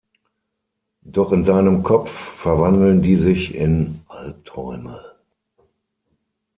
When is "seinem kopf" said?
1.45-2.09